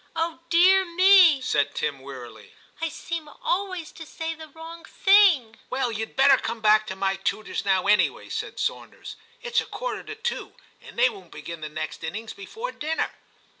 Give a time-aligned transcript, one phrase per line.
[0.15, 5.57] 'Oh dear me !* said Tim wearily,' I seem always to say the wrong thing,'
[5.69, 9.65] 'Well, you'd better come back to my tutor's now, anyway,' said Sawnders;* it s a
[9.67, 13.11] quarter to two, and they won't begin the next innings before dinner.'